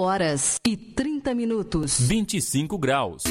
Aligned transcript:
horas 0.00 0.56
e 0.66 0.76
30 0.76 1.34
minutos. 1.34 2.00
25 2.00 2.78
graus. 2.78 3.24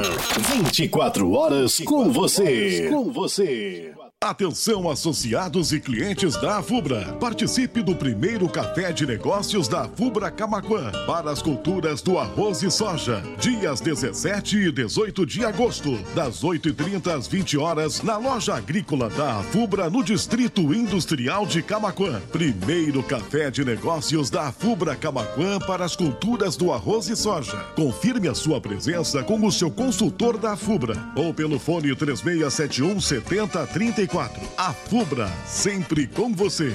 24 0.63 1.33
horas 1.33 1.81
com 1.81 2.13
você. 2.13 2.89
Com 2.91 3.11
você. 3.11 3.95
Atenção 4.25 4.89
associados 4.89 5.71
e 5.71 5.79
clientes 5.79 6.35
da 6.41 6.63
Fubra. 6.63 7.15
Participe 7.21 7.83
do 7.83 7.95
primeiro 7.95 8.49
café 8.49 8.91
de 8.91 9.07
negócios 9.07 9.69
da 9.69 9.87
Fubra 9.87 10.31
Camaquã 10.31 10.91
para 11.07 11.31
as 11.31 11.43
culturas 11.43 12.01
do 12.01 12.19
arroz 12.19 12.63
e 12.63 12.71
soja. 12.71 13.23
Dias 13.39 13.83
17 13.83 14.57
e 14.57 14.73
18 14.73 15.27
de 15.27 15.45
agosto, 15.45 15.99
das 16.15 16.43
8h30 16.43 17.15
às 17.15 17.27
20 17.27 17.59
horas, 17.59 18.03
na 18.03 18.17
loja 18.17 18.55
agrícola 18.55 19.11
da 19.11 19.43
Fubra 19.43 19.91
no 19.91 20.03
Distrito 20.03 20.73
Industrial 20.73 21.45
de 21.45 21.61
Camaquã. 21.61 22.19
Primeiro 22.33 23.03
café 23.03 23.51
de 23.51 23.63
negócios 23.63 24.31
da 24.31 24.51
Fubra 24.51 24.97
Camaquã 24.97 25.59
para 25.59 25.85
as 25.85 25.95
culturas 25.95 26.57
do 26.57 26.73
arroz 26.73 27.11
e 27.11 27.17
soja. 27.17 27.59
Confirme 27.77 28.29
a 28.29 28.35
sua 28.35 28.59
presença 28.59 29.23
com 29.23 29.45
o 29.45 29.53
seu 29.53 29.71
consultor 29.71 30.39
da 30.39 30.57
Fubra 30.57 30.97
ou 31.15 31.35
pelo 31.35 31.59
fone 31.59 31.95
3671 31.95 32.99
7034. 33.03 34.14
A 34.57 34.73
Fubra, 34.73 35.29
sempre 35.45 36.07
com 36.07 36.33
você. 36.33 36.73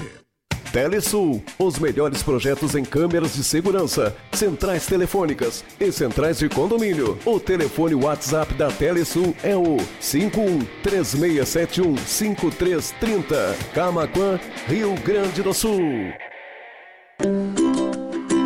Telesul, 0.73 1.41
os 1.57 1.79
melhores 1.79 2.21
projetos 2.21 2.75
em 2.75 2.83
câmeras 2.83 3.33
de 3.33 3.45
segurança, 3.45 4.13
centrais 4.33 4.85
telefônicas 4.85 5.63
e 5.79 5.89
centrais 5.89 6.39
de 6.39 6.49
condomínio. 6.49 7.17
O 7.25 7.39
telefone 7.39 7.95
WhatsApp 7.95 8.53
da 8.55 8.69
Telesul 8.69 9.33
é 9.41 9.55
o 9.55 9.77
51 10.01 10.59
3671 10.83 11.97
5330. 11.97 13.55
Camaquã, 13.73 14.37
Rio 14.67 14.93
Grande 14.95 15.41
do 15.41 15.53
Sul. 15.53 15.79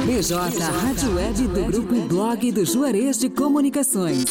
BJ 0.06 0.38
Rádio 0.38 1.16
Web 1.16 1.48
do 1.48 1.66
Grupo 1.66 2.02
Blog 2.02 2.52
do 2.52 2.64
Juarez 2.64 3.18
de 3.18 3.28
Comunicações. 3.32 4.26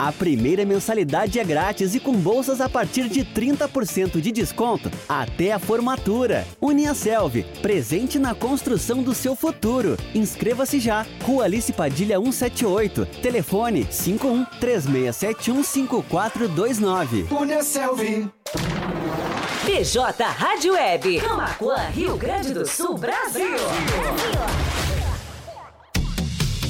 a 0.00 0.10
primeira 0.10 0.64
mensalidade 0.64 1.38
é 1.38 1.44
grátis 1.44 1.94
e 1.94 2.00
com 2.00 2.14
bolsas 2.14 2.58
a 2.62 2.70
partir 2.70 3.06
de 3.06 3.22
30% 3.22 4.18
de 4.18 4.32
desconto 4.32 4.90
até 5.06 5.52
a 5.52 5.58
formatura. 5.58 6.46
Uniaselv, 6.58 7.44
presente 7.60 8.18
na 8.18 8.34
construção 8.34 9.02
do 9.02 9.14
seu 9.14 9.36
futuro. 9.36 9.98
Inscreva-se 10.14 10.80
já. 10.80 11.04
Rua 11.22 11.44
Alice 11.44 11.70
Padilha 11.74 12.18
178. 12.18 13.04
Telefone 13.20 13.86
51 13.90 14.46
3671 14.58 15.62
5429. 15.62 17.26
Uniaselv. 17.30 18.30
BJ 19.66 20.24
Rádio 20.24 20.72
Web. 20.72 21.20
Camaquã, 21.20 21.76
Rio 21.94 22.16
Grande 22.16 22.54
do 22.54 22.66
Sul, 22.66 22.96
Brasil. 22.96 23.50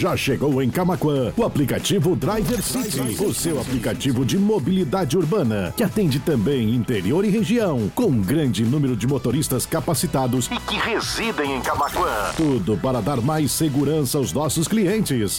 Já 0.00 0.16
chegou 0.16 0.62
em 0.62 0.70
Camaquã 0.70 1.30
o 1.36 1.44
aplicativo 1.44 2.16
Driver 2.16 2.62
City, 2.62 3.22
o 3.22 3.34
seu 3.34 3.60
aplicativo 3.60 4.24
de 4.24 4.38
mobilidade 4.38 5.14
urbana, 5.14 5.74
que 5.76 5.82
atende 5.82 6.18
também 6.18 6.74
interior 6.74 7.22
e 7.22 7.28
região, 7.28 7.92
com 7.94 8.06
um 8.06 8.22
grande 8.22 8.64
número 8.64 8.96
de 8.96 9.06
motoristas 9.06 9.66
capacitados 9.66 10.46
e 10.50 10.58
que 10.60 10.76
residem 10.76 11.54
em 11.54 11.60
Camaquã. 11.60 12.32
Tudo 12.34 12.78
para 12.78 13.02
dar 13.02 13.20
mais 13.20 13.52
segurança 13.52 14.16
aos 14.16 14.32
nossos 14.32 14.66
clientes. 14.66 15.38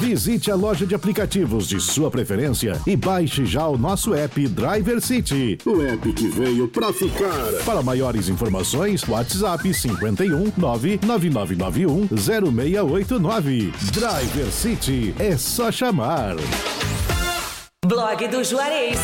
Visite 0.00 0.50
a 0.50 0.54
loja 0.54 0.86
de 0.86 0.94
aplicativos 0.94 1.68
de 1.68 1.80
sua 1.80 2.10
preferência 2.10 2.80
e 2.86 2.96
baixe 2.96 3.44
já 3.44 3.66
o 3.66 3.76
nosso 3.76 4.14
app 4.14 4.48
Driver 4.48 5.00
City. 5.00 5.58
O 5.66 5.82
app 5.82 6.12
que 6.12 6.28
veio 6.28 6.68
pra 6.68 6.92
ficar. 6.92 7.52
Para 7.64 7.82
maiores 7.82 8.28
informações, 8.28 9.06
WhatsApp 9.06 9.72
51 9.74 10.52
99991 10.56 12.08
0689. 12.16 13.72
Driver 13.92 14.50
City 14.50 15.14
é 15.18 15.36
só 15.36 15.70
chamar. 15.70 16.36
Blog 17.84 18.28
do 18.28 18.42
Juarez. 18.42 18.98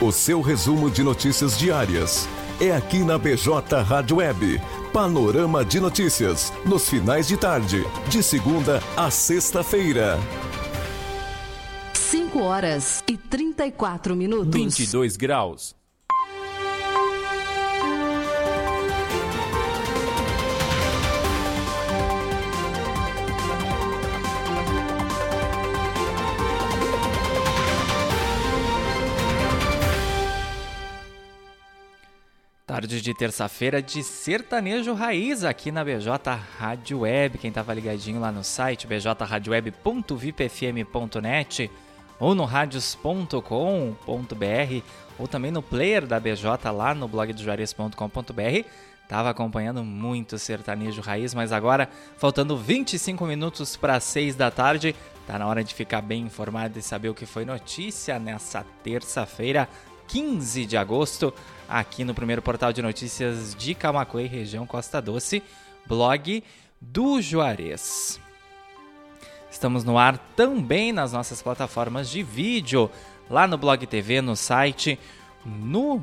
O 0.00 0.10
seu 0.10 0.40
resumo 0.40 0.90
de 0.90 1.02
notícias 1.02 1.58
diárias 1.58 2.26
é 2.60 2.72
aqui 2.72 3.00
na 3.00 3.18
BJ 3.18 3.82
Rádio 3.82 4.16
Web. 4.16 4.58
Panorama 4.92 5.64
de 5.64 5.80
notícias, 5.80 6.52
nos 6.64 6.88
finais 6.88 7.28
de 7.28 7.36
tarde, 7.36 7.86
de 8.08 8.22
segunda 8.22 8.82
a 8.96 9.10
sexta-feira. 9.10 10.18
5 12.38 12.40
horas 12.40 13.02
e 13.08 13.16
34 13.16 14.14
minutos. 14.14 14.54
22 14.54 15.16
graus. 15.16 15.76
Tarde 32.64 33.00
de 33.00 33.14
terça-feira 33.14 33.82
de 33.82 34.04
sertanejo 34.04 34.94
raiz 34.94 35.42
aqui 35.42 35.72
na 35.72 35.82
BJ 35.82 36.08
Rádio 36.56 37.00
Web. 37.00 37.38
Quem 37.38 37.48
estava 37.48 37.74
ligadinho 37.74 38.20
lá 38.20 38.30
no 38.30 38.44
site 38.44 38.86
bjradioweb.vipfm.net, 38.86 41.68
ou 42.18 42.34
no 42.34 42.44
radios.com.br 42.44 43.42
ou 45.18 45.26
também 45.26 45.50
no 45.50 45.62
player 45.62 46.06
da 46.06 46.20
BJ 46.20 46.70
lá 46.70 46.94
no 46.94 47.08
blog 47.08 47.32
do 47.32 47.42
Juarez.com.br. 47.42 48.68
Tava 49.08 49.30
acompanhando 49.30 49.82
muito 49.82 50.38
sertanejo 50.38 51.00
raiz, 51.00 51.32
mas 51.32 51.50
agora, 51.50 51.88
faltando 52.18 52.58
25 52.58 53.24
minutos 53.24 53.74
para 53.74 53.98
6 53.98 54.36
da 54.36 54.50
tarde, 54.50 54.94
tá 55.26 55.38
na 55.38 55.46
hora 55.46 55.64
de 55.64 55.72
ficar 55.74 56.02
bem 56.02 56.24
informado 56.24 56.78
e 56.78 56.82
saber 56.82 57.08
o 57.08 57.14
que 57.14 57.24
foi 57.24 57.46
notícia 57.46 58.18
nessa 58.18 58.66
terça-feira, 58.84 59.66
15 60.08 60.66
de 60.66 60.76
agosto, 60.76 61.32
aqui 61.66 62.04
no 62.04 62.14
primeiro 62.14 62.42
portal 62.42 62.70
de 62.70 62.82
notícias 62.82 63.54
de 63.54 63.74
Camacuã 63.74 64.26
região 64.26 64.66
Costa 64.66 65.00
Doce, 65.00 65.42
blog 65.86 66.44
do 66.78 67.22
Juarez. 67.22 68.20
Estamos 69.58 69.82
no 69.82 69.98
ar 69.98 70.16
também 70.36 70.92
nas 70.92 71.12
nossas 71.12 71.42
plataformas 71.42 72.08
de 72.08 72.22
vídeo, 72.22 72.88
lá 73.28 73.44
no 73.44 73.58
Blog 73.58 73.84
TV, 73.88 74.22
no 74.22 74.36
site, 74.36 74.96
no, 75.44 76.00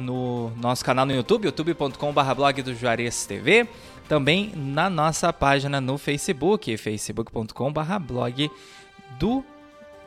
no 0.00 0.50
nosso 0.56 0.82
canal 0.82 1.04
no 1.04 1.12
YouTube, 1.12 1.44
youtube.com.br 1.44 2.34
blog 2.34 2.62
do 2.62 2.74
Juarez 2.74 3.26
TV, 3.26 3.68
também 4.08 4.54
na 4.56 4.88
nossa 4.88 5.30
página 5.34 5.82
no 5.82 5.98
Facebook, 5.98 6.74
facebook.com.br 6.78 7.98
blog 8.00 8.50
do 9.18 9.44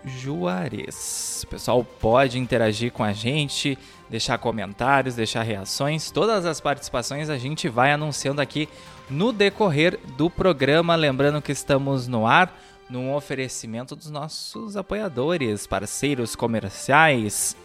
Juarez. 0.04 1.44
O 1.46 1.48
pessoal 1.50 1.84
pode 1.84 2.40
interagir 2.40 2.92
com 2.92 3.04
a 3.04 3.14
gente, 3.14 3.78
deixar 4.10 4.40
comentários, 4.40 5.14
deixar 5.14 5.44
reações. 5.44 6.10
Todas 6.10 6.48
as 6.48 6.60
participações 6.60 7.30
a 7.30 7.38
gente 7.38 7.70
vai 7.70 7.92
anunciando 7.92 8.42
aqui 8.42 8.68
no 9.08 9.32
decorrer 9.32 10.00
do 10.18 10.32
programa. 10.32 10.96
Lembrando 10.96 11.44
que 11.44 11.52
estamos 11.52 12.08
no 12.08 12.26
ar 12.26 12.52
num 12.90 13.14
oferecimento 13.14 13.96
dos 13.96 14.10
nossos 14.10 14.78
apoiadores, 14.78 15.68
parceiros 15.68 16.36
comerciais, 16.36 17.56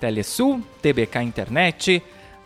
Telesul, 0.00 0.62
TBK 0.82 1.22
Internet, 1.22 2.02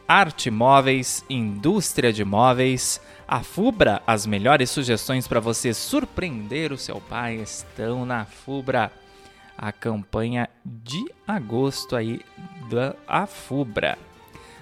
Arte 0.06 0.50
Móveis, 0.50 1.24
Indústria 1.30 2.12
de 2.12 2.24
Móveis, 2.24 3.00
a 3.26 3.44
Fubra, 3.44 4.02
as 4.06 4.26
melhores 4.26 4.68
sugestões 4.70 5.28
para 5.28 5.38
você 5.38 5.72
surpreender 5.72 6.72
o 6.72 6.76
seu 6.76 7.00
pai 7.00 7.36
estão 7.36 8.04
na 8.04 8.24
Fubra. 8.24 8.90
A 9.56 9.70
campanha 9.70 10.48
de 10.64 11.04
agosto 11.28 11.94
aí 11.94 12.22
da 12.70 12.96
Afubra. 13.06 13.98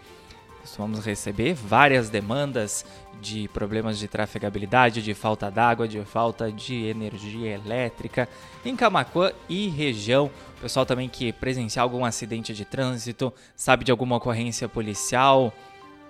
Vamos 0.78 1.04
receber 1.04 1.54
várias 1.54 2.08
demandas 2.08 2.84
de 3.20 3.48
problemas 3.48 3.98
de 3.98 4.06
trafegabilidade, 4.08 5.02
de 5.02 5.12
falta 5.12 5.50
d'água, 5.50 5.88
de 5.88 6.00
falta 6.04 6.50
de 6.50 6.86
energia 6.86 7.54
elétrica 7.54 8.28
em 8.64 8.76
Camacuã 8.76 9.32
e 9.48 9.68
região. 9.68 10.30
O 10.58 10.60
pessoal 10.60 10.86
também 10.86 11.08
que 11.08 11.32
presenciar 11.32 11.82
algum 11.82 12.04
acidente 12.04 12.54
de 12.54 12.64
trânsito, 12.64 13.32
sabe 13.56 13.84
de 13.84 13.90
alguma 13.90 14.16
ocorrência 14.16 14.68
policial, 14.68 15.52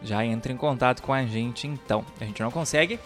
já 0.02 0.25
entra 0.25 0.52
em 0.52 0.56
contato 0.56 1.02
com 1.02 1.12
a 1.12 1.25
gente 1.25 1.67
então. 1.67 2.05
A 2.20 2.25
gente 2.25 2.43
não 2.43 2.50
consegue 2.50 2.99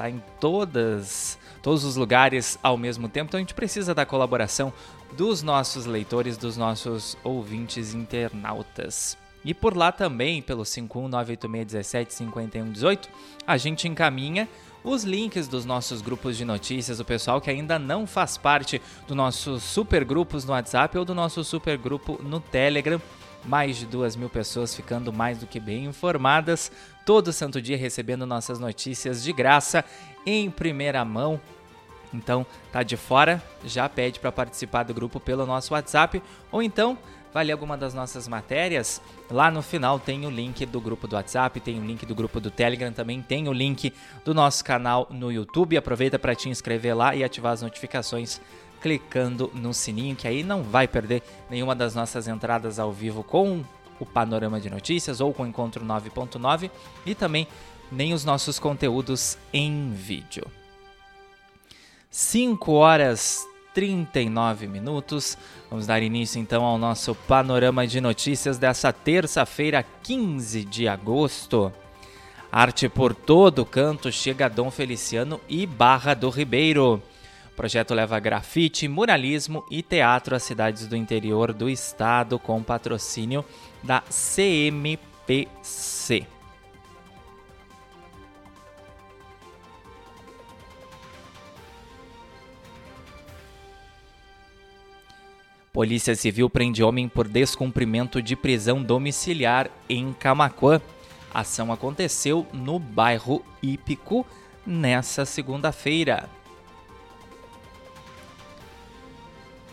estar 0.00 0.10
em 0.10 0.22
todas 0.40 1.38
todos 1.62 1.84
os 1.84 1.94
lugares 1.96 2.58
ao 2.62 2.78
mesmo 2.78 3.08
tempo. 3.08 3.28
Então 3.28 3.38
a 3.38 3.42
gente 3.42 3.54
precisa 3.54 3.94
da 3.94 4.04
colaboração 4.06 4.72
dos 5.12 5.42
nossos 5.42 5.84
leitores, 5.84 6.38
dos 6.38 6.56
nossos 6.56 7.18
ouvintes 7.22 7.92
internautas. 7.92 9.18
E 9.44 9.52
por 9.54 9.76
lá 9.76 9.92
também, 9.92 10.40
pelo 10.42 10.62
51986175118, 10.62 13.08
a 13.46 13.58
gente 13.58 13.88
encaminha 13.88 14.48
os 14.82 15.04
links 15.04 15.46
dos 15.48 15.66
nossos 15.66 16.00
grupos 16.00 16.38
de 16.38 16.44
notícias, 16.44 17.00
o 17.00 17.04
pessoal 17.04 17.40
que 17.40 17.50
ainda 17.50 17.76
não 17.78 18.06
faz 18.06 18.38
parte 18.38 18.80
do 19.06 19.14
nosso 19.14 19.60
super 19.60 20.04
grupos 20.04 20.46
no 20.46 20.52
WhatsApp 20.52 20.96
ou 20.96 21.04
do 21.04 21.14
nosso 21.14 21.44
super 21.44 21.76
grupo 21.76 22.18
no 22.22 22.40
Telegram. 22.40 22.98
Mais 23.44 23.76
de 23.76 23.86
duas 23.86 24.16
mil 24.16 24.28
pessoas 24.28 24.74
ficando 24.74 25.12
mais 25.12 25.38
do 25.38 25.46
que 25.46 25.58
bem 25.58 25.86
informadas, 25.86 26.70
todo 27.06 27.32
santo 27.32 27.60
dia 27.60 27.76
recebendo 27.76 28.26
nossas 28.26 28.58
notícias 28.58 29.22
de 29.22 29.32
graça 29.32 29.84
em 30.26 30.50
primeira 30.50 31.04
mão. 31.04 31.40
Então, 32.12 32.44
tá 32.72 32.82
de 32.82 32.96
fora? 32.96 33.42
Já 33.64 33.88
pede 33.88 34.18
para 34.18 34.32
participar 34.32 34.82
do 34.82 34.92
grupo 34.92 35.18
pelo 35.20 35.46
nosso 35.46 35.72
WhatsApp 35.74 36.22
ou 36.50 36.62
então 36.62 36.98
vai 37.32 37.44
ler 37.44 37.52
alguma 37.52 37.76
das 37.76 37.94
nossas 37.94 38.26
matérias. 38.26 39.00
Lá 39.30 39.50
no 39.50 39.62
final 39.62 39.98
tem 39.98 40.26
o 40.26 40.30
link 40.30 40.66
do 40.66 40.80
grupo 40.80 41.06
do 41.06 41.16
WhatsApp, 41.16 41.60
tem 41.60 41.78
o 41.78 41.84
link 41.84 42.04
do 42.04 42.14
grupo 42.14 42.40
do 42.40 42.50
Telegram, 42.50 42.92
também 42.92 43.22
tem 43.22 43.48
o 43.48 43.52
link 43.52 43.92
do 44.24 44.34
nosso 44.34 44.64
canal 44.64 45.06
no 45.10 45.30
YouTube. 45.30 45.76
Aproveita 45.76 46.18
para 46.18 46.34
te 46.34 46.48
inscrever 46.48 46.96
lá 46.96 47.14
e 47.14 47.22
ativar 47.22 47.52
as 47.52 47.62
notificações 47.62 48.40
clicando 48.80 49.50
no 49.54 49.72
sininho, 49.74 50.16
que 50.16 50.26
aí 50.26 50.42
não 50.42 50.62
vai 50.62 50.88
perder 50.88 51.22
nenhuma 51.48 51.74
das 51.74 51.94
nossas 51.94 52.26
entradas 52.26 52.78
ao 52.78 52.92
vivo 52.92 53.22
com 53.22 53.64
o 53.98 54.06
panorama 54.06 54.60
de 54.60 54.70
notícias 54.70 55.20
ou 55.20 55.32
com 55.32 55.42
o 55.42 55.46
encontro 55.46 55.84
9.9 55.84 56.70
e 57.04 57.14
também 57.14 57.46
nem 57.92 58.14
os 58.14 58.24
nossos 58.24 58.58
conteúdos 58.58 59.36
em 59.52 59.92
vídeo. 59.92 60.46
5 62.10 62.72
horas 62.72 63.46
39 63.74 64.66
minutos. 64.66 65.36
Vamos 65.68 65.86
dar 65.86 66.02
início 66.02 66.40
então 66.40 66.64
ao 66.64 66.78
nosso 66.78 67.14
panorama 67.14 67.86
de 67.86 68.00
notícias 68.00 68.58
dessa 68.58 68.92
terça-feira, 68.92 69.84
15 70.02 70.64
de 70.64 70.88
agosto. 70.88 71.72
Arte 72.50 72.88
por 72.88 73.14
todo 73.14 73.64
canto 73.64 74.10
chega 74.10 74.46
a 74.46 74.48
Dom 74.48 74.70
Feliciano 74.72 75.40
e 75.48 75.66
Barra 75.66 76.14
do 76.14 76.28
Ribeiro. 76.30 77.00
O 77.60 77.62
projeto 77.62 77.92
leva 77.92 78.18
grafite, 78.18 78.88
muralismo 78.88 79.62
e 79.70 79.82
teatro 79.82 80.34
às 80.34 80.42
cidades 80.42 80.86
do 80.86 80.96
interior 80.96 81.52
do 81.52 81.68
estado 81.68 82.38
com 82.38 82.62
patrocínio 82.62 83.44
da 83.82 84.00
CMPC. 84.00 85.06
Polícia 95.70 96.16
Civil 96.16 96.48
prende 96.48 96.82
homem 96.82 97.10
por 97.10 97.28
descumprimento 97.28 98.22
de 98.22 98.34
prisão 98.34 98.82
domiciliar 98.82 99.70
em 99.86 100.14
Camaquã. 100.14 100.80
A 101.30 101.40
ação 101.40 101.70
aconteceu 101.70 102.46
no 102.54 102.78
bairro 102.78 103.44
Ípico 103.62 104.26
nessa 104.66 105.26
segunda-feira. 105.26 106.39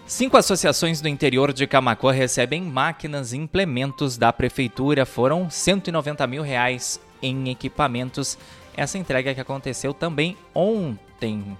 Cinco 0.08 0.38
associações 0.38 1.02
do 1.02 1.10
interior 1.10 1.52
de 1.52 1.68
Camaquã 1.68 2.14
recebem 2.14 2.62
máquinas 2.62 3.34
e 3.34 3.38
implementos 3.38 4.18
da 4.18 4.32
prefeitura. 4.32 5.06
Foram 5.06 5.50
190 5.50 6.26
mil 6.26 6.42
reais 6.42 6.98
em 7.22 7.50
equipamentos. 7.50 8.38
Essa 8.74 8.98
entrega 8.98 9.36
que 9.36 9.42
aconteceu 9.42 9.94
também 9.94 10.38
ontem, 10.56 11.58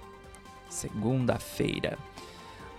segunda-feira. 0.66 1.98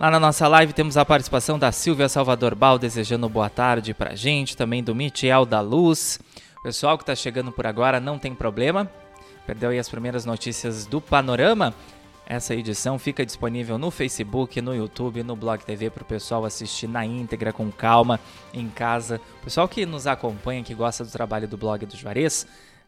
Lá 0.00 0.10
na 0.10 0.18
nossa 0.18 0.48
live 0.48 0.72
temos 0.72 0.96
a 0.96 1.04
participação 1.04 1.56
da 1.56 1.70
Silvia 1.70 2.08
Salvador 2.08 2.56
Bal 2.56 2.76
desejando 2.76 3.28
boa 3.28 3.48
tarde 3.48 3.94
pra 3.94 4.16
gente, 4.16 4.56
também 4.56 4.82
do 4.82 4.92
Michel 4.92 5.46
da 5.46 5.60
Luz. 5.60 6.18
Pessoal 6.64 6.98
que 6.98 7.04
está 7.04 7.14
chegando 7.14 7.52
por 7.52 7.64
agora, 7.64 8.00
não 8.00 8.18
tem 8.18 8.34
problema. 8.34 8.90
Perdeu 9.46 9.70
aí 9.70 9.78
as 9.78 9.88
primeiras 9.88 10.24
notícias 10.24 10.84
do 10.84 11.00
Panorama? 11.00 11.72
Essa 12.30 12.54
edição 12.54 12.96
fica 12.96 13.26
disponível 13.26 13.76
no 13.76 13.90
Facebook, 13.90 14.60
no 14.60 14.72
YouTube, 14.72 15.20
no 15.24 15.34
Blog 15.34 15.64
TV 15.64 15.90
para 15.90 16.04
o 16.04 16.06
pessoal 16.06 16.44
assistir 16.44 16.86
na 16.86 17.04
íntegra, 17.04 17.52
com 17.52 17.72
calma, 17.72 18.20
em 18.54 18.68
casa. 18.68 19.20
O 19.40 19.44
pessoal 19.46 19.66
que 19.66 19.84
nos 19.84 20.06
acompanha, 20.06 20.62
que 20.62 20.72
gosta 20.72 21.04
do 21.04 21.10
trabalho 21.10 21.48
do 21.48 21.56
blog 21.56 21.84
do 21.84 21.96
Juarez, 21.96 22.46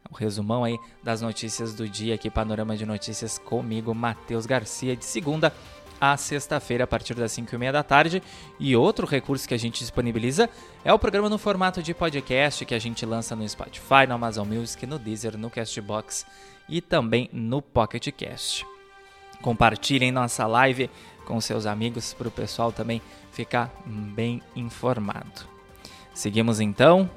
o 0.09 0.15
resumão 0.15 0.63
aí 0.63 0.79
das 1.03 1.21
notícias 1.21 1.75
do 1.75 1.89
dia 1.89 2.15
aqui, 2.15 2.31
Panorama 2.31 2.77
de 2.77 2.87
Notícias 2.87 3.37
comigo, 3.37 3.93
Matheus 3.93 4.47
Garcia, 4.47 4.95
de 4.95 5.05
segunda 5.05 5.53
a 6.01 6.17
sexta-feira, 6.17 6.85
a 6.85 6.87
partir 6.87 7.15
das 7.15 7.33
5 7.33 7.53
e 7.53 7.59
meia 7.59 7.73
da 7.73 7.83
tarde. 7.83 8.23
E 8.61 8.77
outro 8.77 9.09
recurso 9.09 9.49
que 9.49 9.55
a 9.55 9.59
gente 9.59 9.81
disponibiliza 9.81 10.49
é 10.85 10.95
o 10.95 11.01
programa 11.01 11.29
no 11.29 11.37
formato 11.37 11.83
de 11.83 11.93
podcast 11.93 12.65
que 12.65 12.77
a 12.77 12.79
gente 12.79 13.05
lança 13.05 13.35
no 13.35 13.49
Spotify, 13.49 14.07
no 14.07 14.15
Amazon 14.15 14.47
Music, 14.47 14.87
no 14.87 15.01
Deezer, 15.01 15.37
no 15.37 15.51
Castbox 15.51 16.25
e 16.69 16.81
também 16.81 17.29
no 17.33 17.61
Pocket 17.61 18.07
Cast. 18.13 18.72
Compartilhem 19.43 20.11
nossa 20.11 20.47
live 20.47 20.89
com 21.27 21.41
seus 21.41 21.67
amigos 21.67 22.15
para 22.15 22.29
o 22.29 22.31
pessoal 22.31 22.73
também 22.73 23.03
ficar 23.33 23.71
bem 23.85 24.41
informado. 24.57 25.43
Seguimos 26.15 26.61
então. 26.61 27.11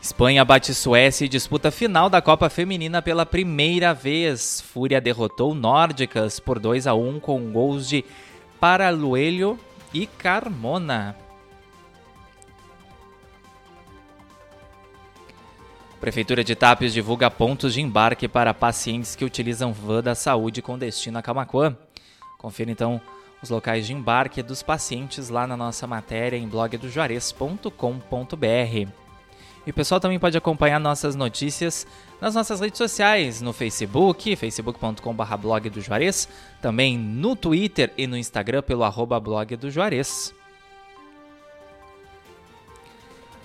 Espanha 0.00 0.44
bate 0.44 0.74
Suécia 0.74 1.26
e 1.26 1.28
disputa 1.28 1.70
final 1.70 2.10
da 2.10 2.20
Copa 2.20 2.50
Feminina 2.50 3.00
pela 3.00 3.24
primeira 3.24 3.94
vez. 3.94 4.60
Fúria 4.60 5.00
derrotou 5.00 5.54
Nórdicas 5.54 6.40
por 6.40 6.58
2 6.58 6.88
a 6.88 6.94
1 6.94 7.20
com 7.20 7.52
gols 7.52 7.88
de 7.88 8.04
Paraluelho 8.58 9.56
e 9.94 10.06
Carmona. 10.06 11.16
Prefeitura 16.02 16.42
de 16.42 16.56
Tapes 16.56 16.92
divulga 16.92 17.30
pontos 17.30 17.74
de 17.74 17.80
embarque 17.80 18.26
para 18.26 18.52
pacientes 18.52 19.14
que 19.14 19.24
utilizam 19.24 19.72
van 19.72 20.02
da 20.02 20.16
saúde 20.16 20.60
com 20.60 20.76
destino 20.76 21.16
a 21.16 21.22
Camacuã. 21.22 21.76
Confira 22.38 22.72
então 22.72 23.00
os 23.40 23.50
locais 23.50 23.86
de 23.86 23.92
embarque 23.92 24.42
dos 24.42 24.64
pacientes 24.64 25.28
lá 25.28 25.46
na 25.46 25.56
nossa 25.56 25.86
matéria 25.86 26.36
em 26.36 26.48
blogdojuarez.com.br. 26.48 28.90
E 29.64 29.70
o 29.70 29.72
pessoal 29.72 30.00
também 30.00 30.18
pode 30.18 30.36
acompanhar 30.36 30.80
nossas 30.80 31.14
notícias 31.14 31.86
nas 32.20 32.34
nossas 32.34 32.58
redes 32.58 32.78
sociais, 32.78 33.40
no 33.40 33.52
Facebook, 33.52 34.34
facebook.com.br 34.34 35.36
blog 35.40 35.70
também 36.60 36.98
no 36.98 37.36
Twitter 37.36 37.92
e 37.96 38.08
no 38.08 38.16
Instagram 38.16 38.62
pelo 38.62 38.82
arroba 38.82 39.20
blog 39.20 39.54
do 39.54 39.70
Juarez. 39.70 40.34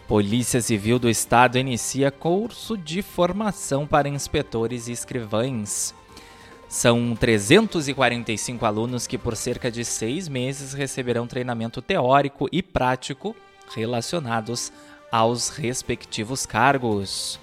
Polícia 0.07 0.61
Civil 0.61 0.97
do 0.97 1.09
Estado 1.09 1.57
inicia 1.57 2.09
curso 2.09 2.77
de 2.77 3.01
formação 3.01 3.85
para 3.85 4.07
inspetores 4.07 4.87
e 4.87 4.93
escrivães. 4.93 5.93
São 6.69 7.13
345 7.13 8.65
alunos 8.65 9.05
que, 9.05 9.17
por 9.17 9.35
cerca 9.35 9.69
de 9.69 9.83
seis 9.83 10.29
meses, 10.29 10.73
receberão 10.73 11.27
treinamento 11.27 11.81
teórico 11.81 12.47
e 12.53 12.63
prático 12.63 13.35
relacionados 13.75 14.71
aos 15.11 15.49
respectivos 15.49 16.45
cargos. 16.45 17.37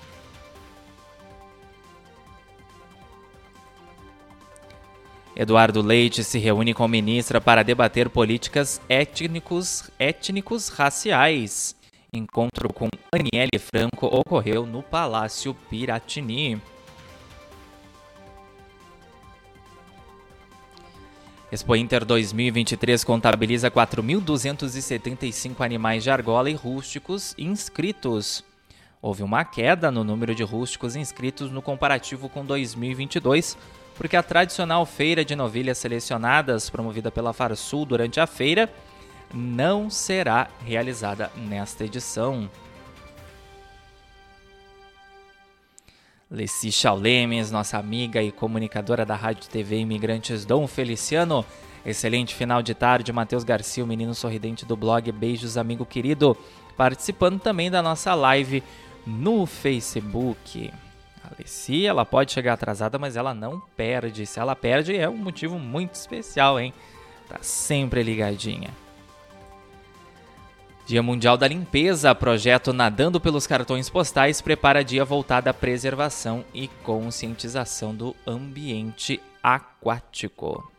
Eduardo 5.36 5.82
Leite 5.82 6.24
se 6.24 6.38
reúne 6.38 6.72
com 6.72 6.88
ministra 6.88 7.42
para 7.42 7.62
debater 7.62 8.08
políticas 8.08 8.80
étnicos, 8.88 9.90
étnicos 9.98 10.70
raciais. 10.70 11.76
Encontro 12.16 12.72
com 12.72 12.88
Aniele 13.12 13.58
Franco 13.58 14.06
ocorreu 14.06 14.64
no 14.64 14.84
Palácio 14.84 15.52
Piratini. 15.68 16.62
Expo 21.50 21.74
Inter 21.74 22.04
2023 22.04 23.02
contabiliza 23.02 23.68
4.275 23.68 25.60
animais 25.60 26.04
de 26.04 26.10
argola 26.10 26.48
e 26.48 26.54
rústicos 26.54 27.34
inscritos. 27.36 28.44
Houve 29.02 29.24
uma 29.24 29.44
queda 29.44 29.90
no 29.90 30.04
número 30.04 30.36
de 30.36 30.44
rústicos 30.44 30.94
inscritos 30.94 31.50
no 31.50 31.60
comparativo 31.60 32.28
com 32.28 32.44
2022, 32.44 33.58
porque 33.96 34.16
a 34.16 34.22
tradicional 34.22 34.86
feira 34.86 35.24
de 35.24 35.34
novilhas 35.34 35.78
selecionadas, 35.78 36.70
promovida 36.70 37.10
pela 37.10 37.32
Farsul 37.32 37.84
durante 37.84 38.20
a 38.20 38.26
feira, 38.26 38.72
não 39.34 39.90
será 39.90 40.48
realizada 40.64 41.30
nesta 41.36 41.84
edição. 41.84 42.48
Leci 46.30 46.72
Chaulemes, 46.72 47.50
nossa 47.50 47.78
amiga 47.78 48.22
e 48.22 48.32
comunicadora 48.32 49.04
da 49.04 49.14
Rádio 49.14 49.48
TV 49.48 49.78
Imigrantes 49.78 50.44
Dom 50.44 50.66
Feliciano. 50.66 51.44
Excelente 51.84 52.34
final 52.34 52.62
de 52.62 52.74
tarde, 52.74 53.12
Matheus 53.12 53.44
Garcia, 53.44 53.84
o 53.84 53.86
menino 53.86 54.14
sorridente 54.14 54.64
do 54.64 54.76
blog 54.76 55.12
Beijos 55.12 55.58
Amigo 55.58 55.84
Querido, 55.84 56.36
participando 56.76 57.38
também 57.38 57.70
da 57.70 57.82
nossa 57.82 58.14
live 58.14 58.62
no 59.06 59.44
Facebook. 59.44 60.72
A 61.22 61.30
Leci, 61.38 61.86
ela 61.86 62.06
pode 62.06 62.32
chegar 62.32 62.54
atrasada, 62.54 62.98
mas 62.98 63.16
ela 63.16 63.34
não 63.34 63.60
perde. 63.76 64.26
Se 64.26 64.40
ela 64.40 64.56
perde, 64.56 64.96
é 64.96 65.08
um 65.08 65.16
motivo 65.16 65.58
muito 65.58 65.94
especial, 65.94 66.58
hein? 66.58 66.72
Tá 67.28 67.38
sempre 67.42 68.02
ligadinha. 68.02 68.83
Dia 70.86 71.02
Mundial 71.02 71.38
da 71.38 71.48
Limpeza, 71.48 72.14
projeto 72.14 72.70
Nadando 72.70 73.18
pelos 73.18 73.46
Cartões 73.46 73.88
Postais 73.88 74.42
prepara 74.42 74.84
dia 74.84 75.02
voltado 75.02 75.48
à 75.48 75.54
preservação 75.54 76.44
e 76.52 76.68
conscientização 76.68 77.94
do 77.94 78.14
ambiente 78.26 79.18
aquático. 79.42 80.70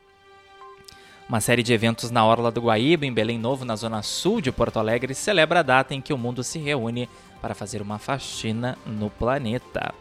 Uma 1.28 1.42
série 1.42 1.64
de 1.64 1.74
eventos 1.74 2.12
na 2.12 2.24
Orla 2.24 2.52
do 2.52 2.62
Guaíba, 2.62 3.04
em 3.04 3.12
Belém 3.12 3.40
Novo, 3.40 3.66
na 3.66 3.76
zona 3.76 4.04
sul 4.04 4.42
de 4.42 4.52
Porto 4.52 4.78
Alegre, 4.78 5.16
celebra 5.16 5.62
a 5.62 5.64
data 5.64 5.96
em 5.96 6.02
que 6.02 6.14
o 6.14 6.18
mundo 6.20 6.44
se 6.44 6.60
reúne 6.60 7.10
para 7.42 7.56
fazer 7.56 7.82
uma 7.82 7.98
faxina 7.98 8.78
no 8.86 9.10
planeta. 9.10 9.92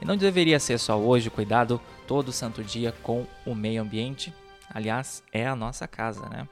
E 0.00 0.04
não 0.04 0.16
deveria 0.16 0.60
ser 0.60 0.78
só 0.78 0.96
hoje, 0.96 1.30
cuidado 1.30 1.80
todo 2.06 2.30
santo 2.30 2.62
dia 2.62 2.94
com 3.02 3.26
o 3.44 3.56
meio 3.56 3.82
ambiente. 3.82 4.32
Aliás, 4.72 5.20
é 5.32 5.44
a 5.44 5.56
nossa 5.56 5.88
casa, 5.88 6.28
né? 6.28 6.46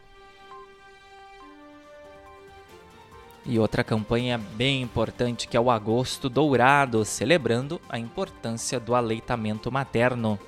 E 3.45 3.59
outra 3.59 3.83
campanha 3.83 4.39
bem 4.39 4.83
importante 4.83 5.49
que 5.49 5.57
é 5.57 5.61
o 5.61 5.71
Agosto 5.71 6.29
Dourado, 6.29 7.05
celebrando 7.05 7.81
a 7.89 7.99
importância 7.99 8.79
do 8.79 8.95
aleitamento 8.95 9.73
materno. 9.73 10.39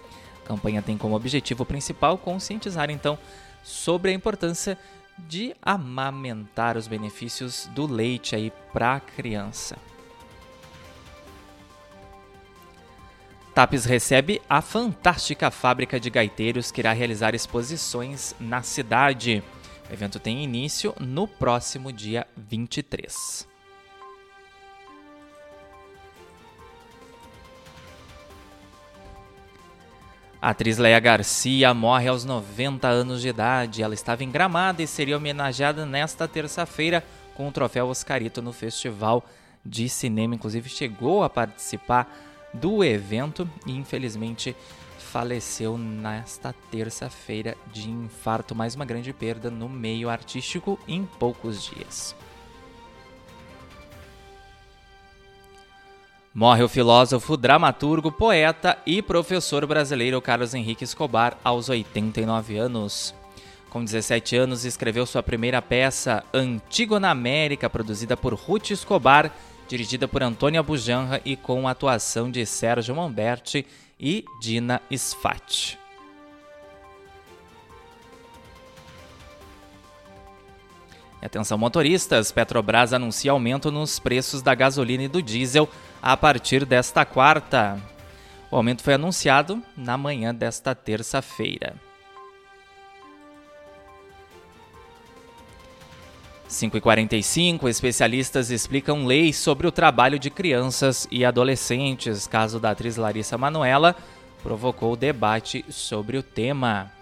A 0.44 0.46
campanha 0.46 0.82
tem 0.82 0.99
como 0.99 1.16
objetivo 1.16 1.64
principal 1.64 2.18
conscientizar 2.18 2.90
então 2.90 3.18
sobre 3.62 4.11
a 4.11 4.14
importância 4.14 4.78
de 5.18 5.54
amamentar 5.62 6.76
os 6.76 6.87
benefícios 6.87 7.68
do 7.75 7.87
leite 7.87 8.34
aí 8.34 8.52
para 8.72 8.94
a 8.94 9.00
criança. 9.00 9.76
Tapes 13.54 13.84
recebe 13.84 14.40
a 14.49 14.62
fantástica 14.62 15.50
fábrica 15.50 16.00
de 16.00 16.08
gaiteiros 16.08 16.70
que 16.70 16.80
irá 16.80 16.92
realizar 16.92 17.34
exposições 17.34 18.34
na 18.40 18.62
cidade. 18.62 19.42
O 19.92 19.94
evento 19.94 20.18
tem 20.18 20.42
início 20.42 20.94
no 20.99 21.28
próximo 21.28 21.92
dia 21.92 22.26
23. 22.34 23.46
A 30.40 30.49
atriz 30.49 30.78
Leia 30.78 30.99
Garcia 30.99 31.75
morre 31.75 32.08
aos 32.08 32.25
90 32.25 32.88
anos 32.88 33.20
de 33.20 33.28
idade. 33.28 33.82
Ela 33.82 33.92
estava 33.92 34.25
em 34.25 34.30
Gramado 34.30 34.80
e 34.80 34.87
seria 34.87 35.18
homenageada 35.18 35.84
nesta 35.84 36.26
terça-feira 36.26 37.04
com 37.34 37.46
o 37.46 37.52
troféu 37.52 37.88
Oscarito 37.88 38.40
no 38.40 38.50
Festival 38.54 39.22
de 39.62 39.90
Cinema. 39.90 40.34
Inclusive, 40.34 40.70
chegou 40.70 41.22
a 41.22 41.28
participar 41.28 42.11
do 42.54 42.82
evento 42.82 43.46
e, 43.66 43.72
infelizmente, 43.72 44.56
faleceu 45.12 45.76
nesta 45.76 46.54
terça-feira 46.71 47.54
de 47.71 47.90
infarto, 47.90 48.54
mais 48.54 48.75
uma 48.75 48.87
grande 48.87 49.12
perda 49.12 49.50
no 49.50 49.69
meio 49.69 50.09
artístico 50.09 50.78
em 50.88 51.04
poucos 51.04 51.62
dias. 51.62 52.16
Morre 56.35 56.62
o 56.62 56.69
filósofo, 56.69 57.37
dramaturgo, 57.37 58.11
poeta 58.11 58.78
e 58.87 59.02
professor 59.02 59.66
brasileiro 59.66 60.19
Carlos 60.23 60.54
Henrique 60.54 60.85
Escobar 60.85 61.37
aos 61.45 61.69
89 61.69 62.57
anos. 62.57 63.14
Com 63.69 63.85
17 63.85 64.35
anos, 64.37 64.64
escreveu 64.64 65.04
sua 65.04 65.23
primeira 65.23 65.61
peça, 65.61 66.25
Antígona 66.33 67.11
América, 67.11 67.69
produzida 67.69 68.16
por 68.16 68.33
Ruth 68.33 68.71
Escobar, 68.71 69.31
dirigida 69.69 70.09
por 70.09 70.23
Antônia 70.23 70.62
Bujanra 70.62 71.21
e 71.23 71.37
com 71.37 71.69
a 71.69 71.73
atuação 71.73 72.31
de 72.31 72.47
Sérgio 72.47 72.97
Mamberti 72.97 73.66
e 74.02 74.25
Dina 74.40 74.82
Sfat. 74.90 75.78
Atenção 81.23 81.56
motoristas, 81.56 82.32
Petrobras 82.32 82.92
anuncia 82.92 83.30
aumento 83.30 83.71
nos 83.71 84.00
preços 84.00 84.42
da 84.42 84.56
gasolina 84.56 85.04
e 85.04 85.09
do 85.09 85.23
diesel 85.23 85.68
a 86.02 86.16
partir 86.16 86.64
desta 86.64 87.04
quarta. 87.04 87.80
O 88.50 88.56
aumento 88.56 88.82
foi 88.82 88.94
anunciado 88.94 89.62
na 89.76 89.97
manhã 89.97 90.35
desta 90.35 90.75
terça-feira. 90.75 91.76
5h45, 96.52 97.66
especialistas 97.66 98.50
explicam 98.50 99.06
leis 99.06 99.37
sobre 99.37 99.66
o 99.66 99.73
trabalho 99.73 100.18
de 100.18 100.28
crianças 100.28 101.09
e 101.11 101.25
adolescentes. 101.25 102.26
Caso 102.26 102.61
da 102.61 102.73
atriz 102.73 102.97
Larissa 102.97 103.38
Manuela 103.38 103.97
provocou 104.42 104.94
debate 104.94 105.64
sobre 105.71 106.18
o 106.18 106.23
tema. 106.23 106.92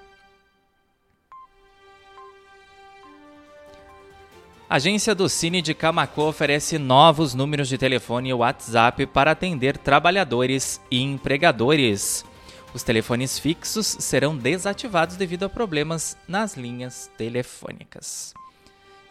A 4.68 4.76
agência 4.76 5.16
do 5.16 5.28
Cine 5.28 5.60
de 5.60 5.74
Camaco 5.74 6.22
oferece 6.22 6.78
novos 6.78 7.34
números 7.34 7.68
de 7.68 7.76
telefone 7.76 8.28
e 8.28 8.34
WhatsApp 8.34 9.04
para 9.06 9.32
atender 9.32 9.76
trabalhadores 9.76 10.80
e 10.88 11.02
empregadores. 11.02 12.24
Os 12.72 12.84
telefones 12.84 13.36
fixos 13.36 13.96
serão 13.98 14.36
desativados 14.36 15.16
devido 15.16 15.42
a 15.42 15.48
problemas 15.48 16.16
nas 16.28 16.56
linhas 16.56 17.10
telefônicas. 17.18 18.32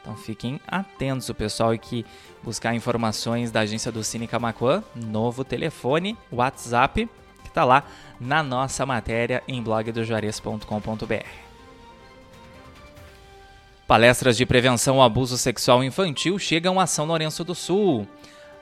Então 0.01 0.15
fiquem 0.15 0.59
atentos, 0.67 1.29
o 1.29 1.35
pessoal 1.35 1.77
que 1.77 2.05
buscar 2.41 2.73
informações 2.73 3.51
da 3.51 3.61
agência 3.61 3.91
do 3.91 4.03
Cine 4.03 4.27
Camacuã, 4.27 4.83
novo 4.95 5.43
telefone, 5.43 6.17
WhatsApp, 6.31 7.09
que 7.43 7.49
está 7.49 7.63
lá 7.63 7.83
na 8.19 8.41
nossa 8.41 8.85
matéria 8.85 9.43
em 9.47 9.61
blogdojuarez.com.br. 9.61 11.49
Palestras 13.85 14.37
de 14.37 14.45
prevenção 14.45 14.97
ao 14.97 15.03
abuso 15.03 15.37
sexual 15.37 15.83
infantil 15.83 16.37
chegam 16.37 16.79
a 16.79 16.85
São 16.85 17.05
Lourenço 17.05 17.43
do 17.43 17.55
Sul. 17.55 18.07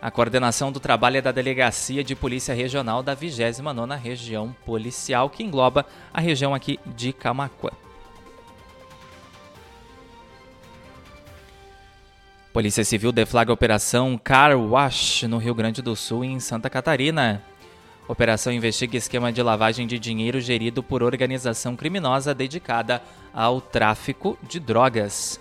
A 0.01 0.10
coordenação 0.10 0.72
do 0.72 0.79
trabalho 0.79 1.17
é 1.17 1.22
da 1.22 1.32
Delegacia 1.32 2.03
de 2.03 2.15
Polícia 2.15 2.53
Regional 2.53 3.03
da 3.03 3.15
29ª 3.15 3.98
Região 3.98 4.56
Policial, 4.65 5.29
que 5.29 5.44
engloba 5.44 5.86
a 6.13 6.22
região 6.22 6.53
aqui 6.53 6.79
de 6.86 7.12
Camacuã. 7.12 7.72
Polícia 12.58 12.84
Civil 12.84 13.12
deflagra 13.12 13.52
a 13.52 13.54
Operação 13.54 14.18
Car 14.18 14.58
Wash 14.58 15.22
no 15.30 15.38
Rio 15.38 15.54
Grande 15.54 15.80
do 15.80 15.96
Sul 15.96 16.26
e 16.26 16.28
em 16.30 16.40
Santa 16.40 16.72
Catarina. 16.72 17.44
Operação 18.08 18.52
investiga 18.52 18.98
esquema 18.98 19.32
de 19.32 19.44
lavagem 19.44 19.86
de 19.86 20.00
dinheiro 20.00 20.42
gerido 20.42 20.82
por 20.82 21.04
organização 21.04 21.76
criminosa 21.76 22.34
dedicada 22.34 23.00
ao 23.32 23.62
tráfico 23.62 24.40
de 24.42 24.60
drogas. 24.60 25.40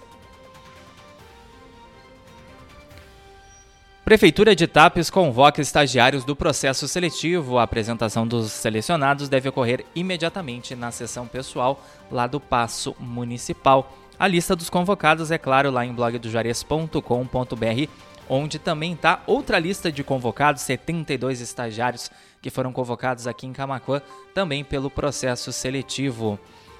Prefeitura 4.05 4.55
de 4.55 4.67
Tapes 4.67 5.09
convoca 5.09 5.63
estagiários 5.63 6.23
do 6.23 6.37
processo 6.37 6.87
seletivo. 6.87 7.57
A 7.57 7.63
apresentação 7.63 8.27
dos 8.27 8.53
selecionados 8.53 9.31
deve 9.31 9.49
ocorrer 9.49 9.87
imediatamente 9.95 10.77
na 10.77 10.91
sessão 10.91 11.27
pessoal 11.27 11.83
lá 12.11 12.27
do 12.27 12.39
Paço 12.39 12.95
Municipal. 13.01 13.91
A 14.19 14.27
lista 14.27 14.57
dos 14.57 14.71
convocados 14.71 15.31
é 15.31 15.37
claro 15.37 15.71
lá 15.71 15.85
em 15.85 15.93
blogdojuarez.com.br, 15.93 17.91
onde 18.29 18.59
também 18.59 18.95
está 18.95 19.23
outra 19.27 19.59
lista 19.59 19.93
de 19.93 20.03
convocados, 20.03 20.63
72 20.63 21.43
estagiários 21.43 22.11
que 22.41 22.49
foram 22.49 22.73
convocados 22.73 23.27
aqui 23.27 23.47
em 23.47 23.53
Camacuã, 23.53 24.01
também 24.33 24.65
pelo 24.65 24.89
processo 24.91 25.53
seletivo. 25.53 26.39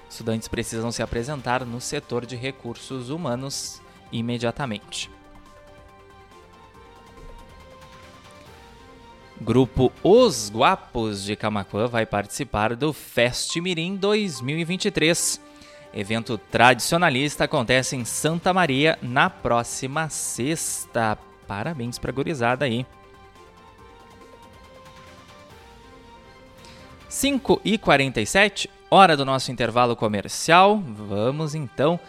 Estudantes 0.09 0.47
precisam 0.47 0.91
se 0.91 1.03
apresentar 1.03 1.63
no 1.63 1.79
setor 1.79 2.25
de 2.25 2.35
recursos 2.35 3.11
humanos 3.11 3.79
imediatamente. 4.11 5.11
Grupo 9.39 9.91
Os 10.01 10.49
Guapos 10.49 11.23
de 11.23 11.35
Camacuã 11.35 11.85
vai 11.85 12.07
participar 12.07 12.75
do 12.75 12.91
Fest 12.91 13.55
Mirim 13.57 13.95
2023. 13.95 15.39
Evento 15.93 16.37
tradicionalista 16.37 17.45
acontece 17.45 17.95
em 17.95 18.05
Santa 18.05 18.53
Maria 18.53 18.97
na 19.01 19.29
próxima 19.29 20.09
sexta. 20.09 21.17
Parabéns 21.47 21.97
pra 21.97 22.11
gurizada 22.11 22.65
aí. 22.65 22.85
5 27.07 27.61
e 27.63 27.77
47 27.77 28.69
hora 28.89 29.17
do 29.17 29.25
nosso 29.25 29.51
intervalo 29.51 29.95
comercial. 29.95 30.77
Vamos 30.77 31.55
então 31.55 31.99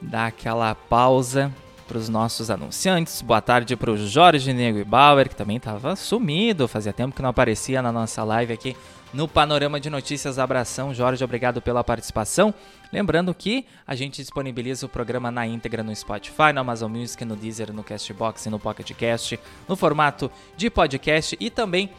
dar 0.00 0.26
aquela 0.26 0.74
pausa 0.74 1.52
para 1.82 1.98
os 1.98 2.08
nossos 2.08 2.50
anunciantes. 2.50 3.20
Boa 3.22 3.40
tarde 3.40 3.76
para 3.76 3.90
o 3.90 3.96
Jorge 3.96 4.52
Nego 4.52 4.78
e 4.78 4.84
Bauer, 4.84 5.28
que 5.28 5.36
também 5.36 5.56
estava 5.56 5.94
sumido, 5.96 6.66
fazia 6.66 6.92
tempo 6.92 7.14
que 7.14 7.22
não 7.22 7.30
aparecia 7.30 7.82
na 7.82 7.92
nossa 7.92 8.24
live 8.24 8.52
aqui 8.52 8.76
no 9.12 9.28
Panorama 9.28 9.78
de 9.78 9.90
Notícias. 9.90 10.38
Abração, 10.38 10.94
Jorge, 10.94 11.22
obrigado 11.22 11.60
pela 11.60 11.84
participação. 11.84 12.54
Lembrando 12.92 13.34
que 13.34 13.66
a 13.86 13.94
gente 13.94 14.22
disponibiliza 14.22 14.86
o 14.86 14.88
programa 14.88 15.30
na 15.30 15.46
íntegra 15.46 15.82
no 15.82 15.94
Spotify, 15.94 16.52
no 16.54 16.60
Amazon 16.60 16.90
Music, 16.90 17.24
no 17.24 17.36
Deezer, 17.36 17.72
no 17.72 17.84
Castbox 17.84 18.46
e 18.46 18.50
no 18.50 18.58
Pocket 18.58 18.90
Cast, 18.92 19.38
no 19.68 19.76
formato 19.76 20.30
de 20.56 20.70
podcast 20.70 21.36
e 21.38 21.50
também 21.50 21.90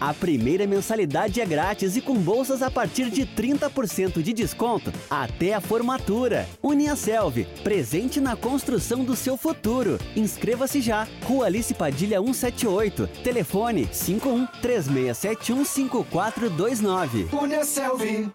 a 0.00 0.14
primeira 0.14 0.66
mensalidade 0.66 1.40
é 1.40 1.46
grátis 1.46 1.96
e 1.96 2.00
com 2.00 2.14
bolsas 2.14 2.62
a 2.62 2.70
partir 2.70 3.10
de 3.10 3.26
30% 3.26 4.22
de 4.22 4.32
desconto 4.32 4.92
até 5.10 5.54
a 5.54 5.60
formatura. 5.60 6.48
Uniaselv, 6.62 7.46
presente 7.62 8.20
na 8.20 8.36
construção 8.36 9.04
do 9.04 9.16
seu 9.16 9.36
futuro. 9.36 9.98
Inscreva-se 10.16 10.80
já. 10.80 11.06
Rua 11.24 11.46
Alice 11.46 11.74
Padilha 11.74 12.20
178. 12.20 13.06
Telefone 13.22 13.88
51 13.92 14.46
3671 14.62 15.64
5429. 15.64 17.28
Uniaselv. 17.32 18.32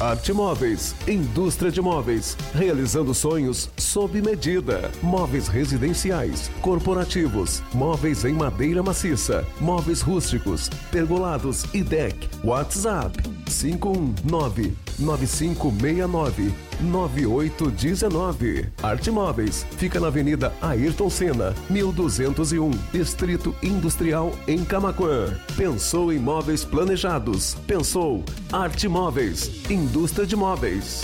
Arte 0.00 0.32
Móveis, 0.32 0.94
indústria 1.06 1.70
de 1.70 1.80
móveis, 1.80 2.36
realizando 2.52 3.14
sonhos 3.14 3.70
sob 3.76 4.20
medida. 4.20 4.90
Móveis 5.00 5.46
residenciais, 5.46 6.50
corporativos, 6.60 7.62
móveis 7.72 8.24
em 8.24 8.32
madeira 8.32 8.82
maciça, 8.82 9.46
móveis 9.60 10.00
rústicos, 10.00 10.68
pergolados 10.90 11.64
e 11.72 11.82
deck. 11.82 12.28
WhatsApp 12.42 13.22
519 13.46 14.76
9569 14.98 16.52
9819. 16.80 18.68
Arte 18.82 19.10
Móveis 19.10 19.66
fica 19.76 20.00
na 20.00 20.08
Avenida 20.08 20.52
Ayrton 20.60 21.08
Senna, 21.10 21.54
1201, 21.70 22.70
Distrito 22.92 23.54
Industrial 23.62 24.32
em 24.46 24.64
Camaquã. 24.64 25.34
Pensou 25.56 26.12
em 26.12 26.18
móveis 26.18 26.64
planejados? 26.64 27.54
Pensou 27.66 28.24
Arte 28.52 28.88
Móveis, 28.88 29.50
indústria 29.84 30.26
de 30.26 30.34
móveis. 30.34 31.02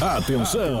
Atenção! 0.00 0.80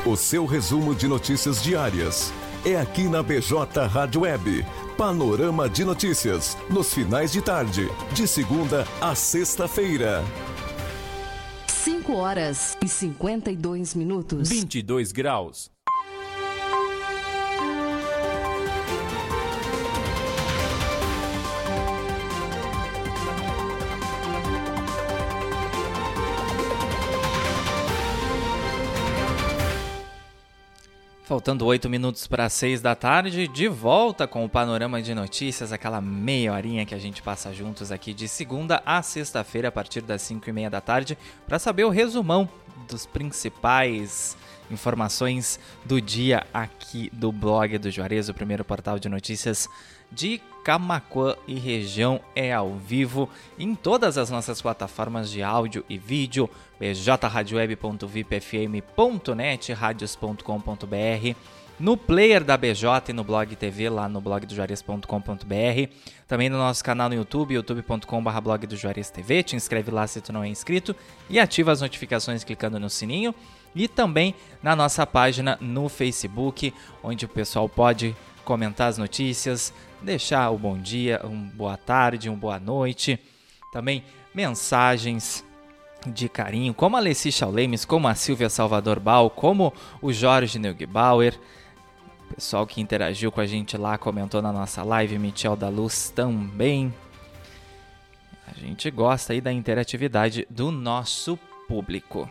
O 0.05 0.17
seu 0.17 0.47
resumo 0.47 0.97
de 0.97 1.07
notícias 1.07 1.63
diárias 1.63 2.33
é 2.73 2.81
aqui 2.81 3.05
na 3.05 3.23
BJ 3.23 3.87
Rádio 3.87 4.23
Web. 4.23 4.67
Panorama 4.99 5.69
de 5.69 5.85
notícias, 5.85 6.57
nos 6.69 6.93
finais 6.93 7.31
de 7.31 7.41
tarde, 7.41 7.89
de 8.13 8.27
segunda 8.27 8.85
a 9.01 9.15
sexta-feira. 9.15 10.25
5 11.69 12.13
horas 12.13 12.77
e 12.85 12.89
52 12.89 13.95
minutos. 13.95 14.49
22 14.49 15.13
graus. 15.13 15.76
Faltando 31.27 31.67
oito 31.67 31.91
minutos 31.91 32.29
para 32.29 32.49
seis 32.49 32.81
da 32.81 32.95
tarde, 32.95 33.49
de 33.49 33.67
volta 33.67 34.29
com 34.29 34.45
o 34.45 34.49
panorama 34.49 35.03
de 35.03 35.13
notícias, 35.13 35.73
aquela 35.73 36.01
meia 36.01 36.53
horinha 36.53 36.87
que 36.87 36.95
a 36.95 36.99
gente 36.99 37.21
passa 37.21 37.53
juntos 37.53 37.91
aqui 37.91 38.15
de 38.15 38.29
segunda 38.29 38.81
a 38.87 39.03
sexta-feira 39.03 39.67
a 39.67 39.73
partir 39.73 40.03
das 40.03 40.23
cinco 40.23 40.49
e 40.49 40.53
meia 40.53 40.71
da 40.71 40.81
tarde 40.81 41.19
para 41.45 41.59
saber 41.59 41.83
o 41.83 41.91
resumão 41.91 42.49
dos 42.89 43.07
principais 43.07 44.37
informações 44.71 45.59
do 45.85 46.01
dia 46.01 46.47
aqui 46.55 47.11
do 47.13 47.33
blog 47.33 47.77
do 47.77 47.91
Juarez, 47.91 48.29
o 48.29 48.35
primeiro 48.35 48.65
portal 48.65 48.97
de 48.97 49.09
notícias 49.09 49.69
de 50.13 50.41
Camacuã 50.67 51.37
e 51.47 51.55
região 51.61 52.21
é 52.35 52.53
ao 52.53 52.75
vivo 52.75 53.31
em 53.57 53.73
todas 53.73 54.19
as 54.19 54.31
nossas 54.31 54.61
plataformas 54.61 55.31
de 55.31 55.41
áudio 55.41 55.85
e 55.89 55.97
vídeo, 55.97 56.51
bjradioweb.vipfm.net, 56.81 59.73
radios.com.br, 59.73 61.37
no 61.79 61.97
player 61.97 62.43
da 62.43 62.57
BJ 62.57 63.11
e 63.11 63.13
no 63.13 63.23
blog 63.23 63.55
TV 63.55 63.89
lá 63.89 64.09
no 64.09 64.21
blog 64.21 64.45
do 64.45 64.57
Juarez.com.br, 64.57 65.07
também 66.27 66.49
no 66.49 66.59
nosso 66.59 66.83
canal 66.83 67.09
no 67.09 67.15
YouTube, 67.15 67.55
youtube.com.br 67.55 68.41
blog 68.43 68.67
do 68.67 68.77
Juarez 68.77 69.09
TV, 69.09 69.45
te 69.45 69.55
inscreve 69.55 69.93
lá 69.93 70.05
se 70.09 70.21
tu 70.21 70.33
não 70.33 70.43
é 70.43 70.49
inscrito 70.49 70.97
e 71.31 71.39
ativa 71.39 71.71
as 71.71 71.81
notificações 71.81 72.43
clicando 72.43 72.81
no 72.81 72.91
sininho 72.91 73.33
e 73.73 73.87
também 73.87 74.35
na 74.61 74.75
nossa 74.75 75.07
página 75.07 75.57
no 75.61 75.89
Facebook, 75.89 76.75
onde 77.05 77.25
o 77.25 77.29
pessoal 77.29 77.69
pode 77.69 78.17
comentar 78.47 78.89
as 78.89 78.97
notícias, 78.97 79.75
deixar 80.01 80.49
o 80.51 80.57
bom 80.57 80.79
dia, 80.79 81.21
um 81.25 81.49
boa 81.49 81.77
tarde, 81.77 82.31
um 82.31 82.37
boa 82.37 82.61
noite, 82.61 83.19
também 83.73 84.05
mensagens 84.33 85.45
de 86.07 86.29
carinho, 86.29 86.73
como 86.73 86.95
a 86.95 87.01
Alessi 87.01 87.33
Chaulemes, 87.33 87.85
como 87.85 88.07
a 88.07 88.15
Silvia 88.15 88.49
Salvador 88.49 89.01
Bal, 89.01 89.29
como 89.29 89.73
o 90.01 90.13
Jorge 90.13 90.61
Neugbauer, 90.61 91.37
pessoal 92.33 92.65
que 92.65 92.81
interagiu 92.81 93.33
com 93.33 93.41
a 93.41 93.47
gente 93.47 93.77
lá, 93.77 93.99
comentou 93.99 94.41
na 94.41 94.53
nossa 94.53 94.85
live, 94.85 95.19
Michel 95.19 95.57
da 95.57 95.69
Luz 95.69 96.11
também. 96.15 96.95
A 98.47 98.57
gente 98.61 98.89
gosta 98.93 99.33
aí 99.33 99.41
da 99.41 99.53
interatividade 99.53 100.47
do 100.49 100.71
nosso 100.71 101.37
público. 101.67 102.31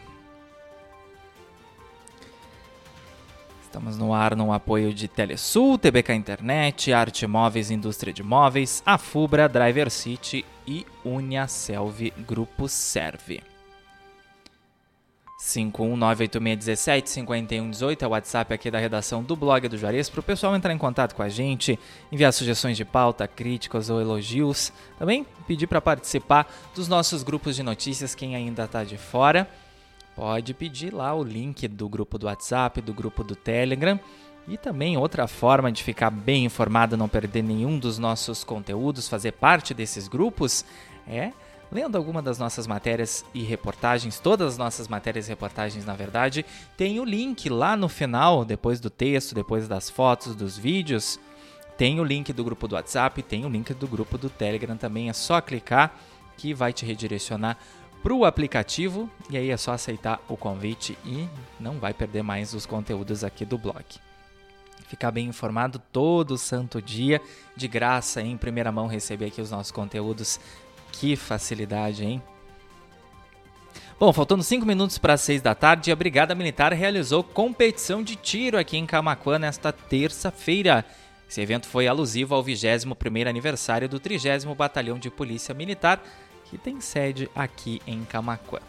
Estamos 3.75 3.97
no 3.97 4.13
ar 4.13 4.37
no 4.37 4.53
apoio 4.53 4.93
de 4.93 5.05
Telesul, 5.05 5.77
TBK 5.77 6.13
Internet, 6.13 6.93
Arte 6.93 7.27
Móveis 7.27 7.69
Indústria 7.69 8.13
de 8.13 8.23
Móveis, 8.23 8.81
a 8.85 8.97
Fubra, 8.97 9.49
Driver 9.49 9.91
City 9.91 10.45
e 10.65 10.85
Uniaselv 11.03 12.13
Grupo 12.25 12.69
Serve. 12.69 13.43
51986175118 15.41 18.01
é 18.01 18.07
o 18.07 18.11
WhatsApp 18.11 18.53
aqui 18.53 18.71
da 18.71 18.79
redação 18.79 19.21
do 19.21 19.35
blog 19.35 19.67
do 19.67 19.77
Juarez 19.77 20.09
para 20.09 20.21
o 20.21 20.23
pessoal 20.23 20.55
entrar 20.55 20.71
em 20.71 20.77
contato 20.77 21.13
com 21.13 21.21
a 21.21 21.27
gente, 21.27 21.77
enviar 22.09 22.31
sugestões 22.31 22.77
de 22.77 22.85
pauta, 22.85 23.27
críticas 23.27 23.89
ou 23.89 23.99
elogios. 23.99 24.71
Também 24.97 25.25
pedir 25.45 25.67
para 25.67 25.81
participar 25.81 26.49
dos 26.73 26.87
nossos 26.87 27.23
grupos 27.23 27.57
de 27.57 27.63
notícias, 27.63 28.15
quem 28.15 28.37
ainda 28.37 28.63
está 28.63 28.85
de 28.85 28.97
fora 28.97 29.45
pode 30.15 30.53
pedir 30.53 30.93
lá 30.93 31.13
o 31.13 31.23
link 31.23 31.67
do 31.67 31.89
grupo 31.89 32.17
do 32.17 32.27
WhatsApp, 32.27 32.81
do 32.81 32.93
grupo 32.93 33.23
do 33.23 33.35
Telegram. 33.35 33.99
E 34.47 34.57
também 34.57 34.95
outra 34.95 35.27
forma 35.27 35.71
de 35.71 35.83
ficar 35.83 36.11
bem 36.11 36.45
informado, 36.45 36.95
não 36.95 37.09
perder 37.09 37.43
nenhum 37.43 37.79
dos 37.79 37.97
nossos 37.97 38.43
conteúdos, 38.43 39.09
fazer 39.09 39.31
parte 39.31 39.73
desses 39.73 40.07
grupos, 40.07 40.63
é 41.07 41.31
lendo 41.71 41.97
alguma 41.97 42.21
das 42.21 42.37
nossas 42.37 42.67
matérias 42.67 43.25
e 43.33 43.41
reportagens, 43.43 44.19
todas 44.19 44.53
as 44.53 44.57
nossas 44.57 44.87
matérias 44.87 45.27
e 45.27 45.29
reportagens, 45.29 45.85
na 45.85 45.93
verdade, 45.93 46.45
tem 46.77 46.99
o 46.99 47.03
link 47.03 47.49
lá 47.49 47.75
no 47.75 47.89
final, 47.89 48.45
depois 48.45 48.79
do 48.79 48.89
texto, 48.89 49.35
depois 49.35 49.67
das 49.67 49.89
fotos, 49.89 50.35
dos 50.35 50.57
vídeos, 50.57 51.19
tem 51.77 51.99
o 51.99 52.03
link 52.03 52.31
do 52.31 52.43
grupo 52.43 52.67
do 52.67 52.75
WhatsApp, 52.75 53.21
tem 53.23 53.45
o 53.45 53.49
link 53.49 53.73
do 53.73 53.87
grupo 53.87 54.17
do 54.17 54.29
Telegram 54.29 54.77
também, 54.77 55.09
é 55.09 55.13
só 55.13 55.41
clicar 55.41 55.93
que 56.37 56.53
vai 56.53 56.71
te 56.71 56.85
redirecionar 56.85 57.57
para 58.05 58.13
o 58.13 58.23
aplicativo 58.23 59.09
e 59.31 59.35
aí 59.35 59.49
é 59.49 59.57
só 59.57 59.71
aceitar 59.71 60.23
o 60.29 60.37
convite 60.37 60.95
e 61.03 61.27
não 61.59 61.79
vai 61.79 61.91
perder 61.91 62.21
mais 62.21 62.53
os 62.53 62.63
conteúdos 62.63 63.23
aqui 63.23 63.43
do 63.43 63.57
blog. 63.57 63.83
Ficar 64.87 65.09
bem 65.09 65.25
informado 65.25 65.81
todo 65.91 66.37
santo 66.37 66.79
dia, 66.79 67.19
de 67.57 67.67
graça, 67.67 68.21
em 68.21 68.37
primeira 68.37 68.71
mão, 68.71 68.85
receber 68.85 69.25
aqui 69.25 69.41
os 69.41 69.49
nossos 69.49 69.71
conteúdos 69.71 70.39
Que 70.91 71.15
facilidade, 71.15 72.05
hein? 72.05 72.21
Bom, 73.99 74.13
faltando 74.13 74.43
5 74.43 74.63
minutos 74.67 74.99
para 74.99 75.17
6 75.17 75.41
da 75.41 75.55
tarde, 75.55 75.91
a 75.91 75.95
Brigada 75.95 76.35
Militar 76.35 76.73
realizou 76.73 77.23
competição 77.23 78.03
de 78.03 78.15
tiro 78.15 78.59
aqui 78.59 78.77
em 78.77 78.85
Camacuã 78.85 79.39
nesta 79.39 79.71
terça-feira. 79.71 80.85
Esse 81.27 81.41
evento 81.41 81.67
foi 81.67 81.87
alusivo 81.87 82.35
ao 82.35 82.43
21º 82.43 83.27
aniversário 83.27 83.89
do 83.89 83.99
30 83.99 84.53
Batalhão 84.53 84.99
de 84.99 85.09
Polícia 85.09 85.55
Militar, 85.55 86.03
que 86.45 86.57
tem 86.57 86.79
sede 86.79 87.29
aqui 87.35 87.81
em 87.85 88.03
Camacuã. 88.05 88.59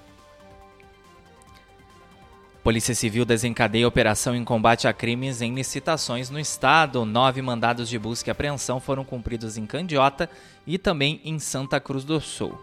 Polícia 2.66 2.96
Civil 2.96 3.24
desencadeia 3.24 3.86
operação 3.86 4.34
em 4.34 4.42
combate 4.42 4.88
a 4.88 4.92
crimes 4.92 5.40
em 5.40 5.54
licitações 5.54 6.30
no 6.30 6.40
estado. 6.40 7.04
Nove 7.04 7.40
mandados 7.40 7.88
de 7.88 7.96
busca 7.96 8.28
e 8.28 8.32
apreensão 8.32 8.80
foram 8.80 9.04
cumpridos 9.04 9.56
em 9.56 9.64
Candiota 9.64 10.28
e 10.66 10.76
também 10.76 11.20
em 11.24 11.38
Santa 11.38 11.78
Cruz 11.78 12.02
do 12.02 12.20
Sul. 12.20 12.60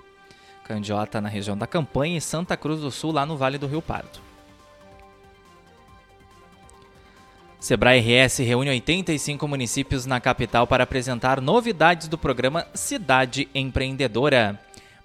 Candiota 0.65 1.21
na 1.21 1.29
região 1.29 1.57
da 1.57 1.65
Campanha 1.65 2.17
e 2.17 2.21
Santa 2.21 2.57
Cruz 2.57 2.81
do 2.81 2.91
Sul, 2.91 3.13
lá 3.13 3.25
no 3.25 3.37
Vale 3.37 3.57
do 3.57 3.65
Rio 3.65 3.81
Pardo. 3.81 4.19
Sebrae 7.57 8.01
RS 8.01 8.39
reúne 8.39 8.71
85 8.71 9.47
municípios 9.47 10.05
na 10.05 10.19
capital 10.19 10.67
para 10.67 10.83
apresentar 10.83 11.39
novidades 11.39 12.09
do 12.09 12.17
programa 12.17 12.67
Cidade 12.73 13.47
Empreendedora. 13.55 14.59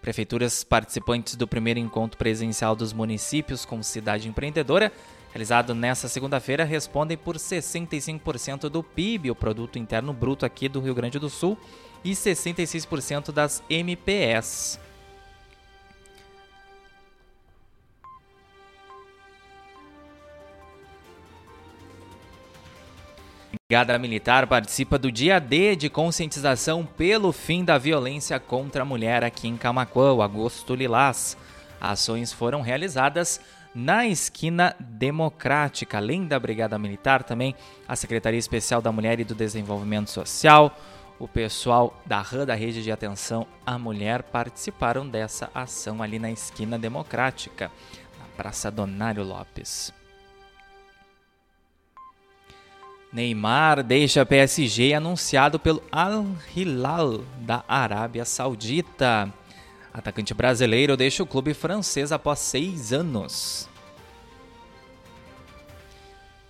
Prefeituras 0.09 0.64
participantes 0.64 1.37
do 1.37 1.47
primeiro 1.47 1.79
encontro 1.79 2.16
presencial 2.16 2.75
dos 2.75 2.94
municípios 2.94 3.66
com 3.66 3.83
Cidade 3.83 4.27
Empreendedora, 4.27 4.90
realizado 5.31 5.75
nesta 5.75 6.09
segunda-feira, 6.09 6.64
respondem 6.64 7.14
por 7.14 7.37
65% 7.37 8.71
do 8.71 8.83
PIB, 8.83 9.31
o 9.31 9.35
Produto 9.35 9.79
Interno 9.79 10.14
Bruto 10.14 10.47
aqui 10.47 10.66
do 10.66 10.81
Rio 10.81 10.94
Grande 10.94 11.18
do 11.18 11.29
Sul, 11.29 11.59
e 12.03 12.12
66% 12.12 13.31
das 13.31 13.62
MPS. 13.68 14.81
Brigada 23.50 23.98
Militar 23.98 24.46
participa 24.46 24.98
do 24.98 25.11
Dia 25.11 25.38
D 25.38 25.74
de 25.74 25.88
conscientização 25.88 26.84
pelo 26.84 27.32
fim 27.32 27.64
da 27.64 27.78
violência 27.78 28.38
contra 28.38 28.82
a 28.82 28.84
mulher 28.84 29.24
aqui 29.24 29.48
em 29.48 29.56
Camacuã, 29.56 30.22
Agosto 30.22 30.74
Lilás. 30.74 31.37
Ações 31.80 32.32
foram 32.32 32.61
realizadas 32.61 33.40
na 33.74 34.06
esquina 34.06 34.74
democrática. 34.78 35.96
Além 35.96 36.26
da 36.26 36.38
Brigada 36.38 36.78
Militar, 36.78 37.22
também 37.22 37.54
a 37.87 37.96
Secretaria 37.96 38.38
Especial 38.38 38.82
da 38.82 38.92
Mulher 38.92 39.20
e 39.20 39.24
do 39.24 39.34
Desenvolvimento 39.34 40.11
Social, 40.11 40.76
o 41.18 41.26
pessoal 41.26 41.98
da 42.04 42.20
RAM 42.20 42.44
da 42.44 42.54
Rede 42.54 42.82
de 42.82 42.92
Atenção 42.92 43.46
à 43.66 43.78
Mulher 43.78 44.22
participaram 44.24 45.08
dessa 45.08 45.50
ação 45.54 46.02
ali 46.02 46.18
na 46.18 46.30
esquina 46.30 46.78
democrática, 46.78 47.70
na 48.18 48.26
Praça 48.37 48.70
Donário 48.70 49.24
Lopes. 49.24 49.97
Neymar 53.12 53.83
deixa 53.83 54.27
PSG 54.27 54.92
anunciado 54.92 55.59
pelo 55.59 55.83
Al 55.90 56.27
Hilal 56.55 57.23
da 57.40 57.64
Arábia 57.66 58.25
Saudita. 58.25 59.33
Atacante 59.92 60.35
brasileiro 60.35 60.97
deixa 60.97 61.23
o 61.23 61.27
clube 61.27 61.55
francês 61.55 62.12
após 62.12 62.38
seis 62.38 62.92
anos. 62.92 63.68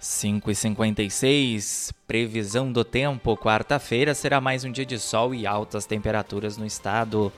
5 0.01 0.51
e 0.51 0.55
56 0.55 1.93
previsão 2.07 2.73
do 2.73 2.85
tempo. 2.85 3.37
Quarta-feira 3.37 4.15
será 4.15 4.41
mais 4.41 4.65
um 4.65 4.73
dia 4.73 4.87
de 4.87 4.99
sol 4.99 5.35
e 5.35 5.47
altas 5.47 5.87
temperaturas 5.87 6.57
no 6.57 6.67
estado. 6.67 7.33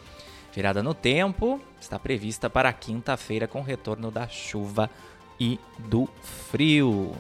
Virada 0.55 0.83
no 0.83 0.95
tempo 0.95 1.61
está 1.81 1.99
prevista 1.99 2.49
para 2.49 2.73
quinta-feira 2.73 3.47
com 3.47 3.63
retorno 3.63 4.11
da 4.11 4.27
chuva 4.29 4.91
e 5.39 5.59
do 5.79 6.09
frio. 6.23 7.15